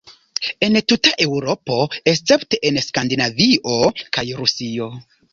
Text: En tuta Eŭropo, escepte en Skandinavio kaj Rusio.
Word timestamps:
En 0.67 0.77
tuta 0.91 1.09
Eŭropo, 1.25 1.75
escepte 2.11 2.59
en 2.69 2.79
Skandinavio 2.85 3.75
kaj 4.17 4.25
Rusio. 4.39 4.89